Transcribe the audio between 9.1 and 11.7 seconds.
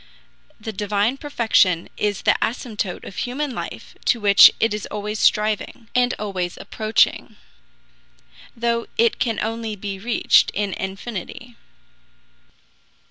can only be reached in infinity.